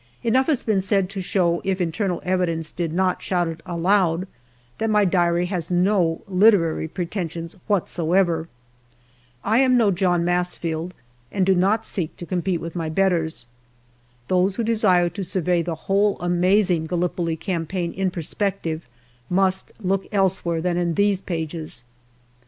Enough 0.23 0.47
has 0.47 0.63
been 0.63 0.81
said 0.81 1.11
to 1.11 1.21
show, 1.21 1.61
if 1.63 1.79
internal 1.79 2.21
evidence 2.23 2.71
did 2.71 2.91
not 2.91 3.21
shout 3.21 3.47
it 3.47 3.61
aloud, 3.67 4.27
that 4.79 4.89
my 4.89 5.05
diary 5.05 5.45
has 5.45 5.69
no 5.69 6.23
literary 6.27 6.87
preten 6.87 7.29
sions 7.29 7.55
whatsoever. 7.67 8.47
I 9.43 9.59
am 9.59 9.77
no 9.77 9.91
John 9.91 10.25
Masefield, 10.25 10.93
and 11.31 11.45
do 11.45 11.53
not 11.53 11.81
8 11.81 11.81
GALLIPOLI 11.81 11.81
DIARY 11.81 11.83
seek 12.07 12.17
to 12.17 12.25
compete 12.25 12.61
with 12.61 12.75
my 12.75 12.89
betters. 12.89 13.45
Those 14.27 14.55
who 14.55 14.63
desire 14.63 15.09
to 15.09 15.23
survey 15.23 15.61
the 15.61 15.75
whole 15.85 16.17
amazing 16.19 16.85
Gallipoli 16.87 17.35
campaign 17.35 17.93
in 17.93 18.09
per 18.09 18.21
spective 18.21 18.81
must 19.29 19.71
look 19.79 20.07
elsewhere 20.11 20.61
than 20.61 20.77
in 20.77 20.95
these 20.95 21.21
pages. 21.21 21.83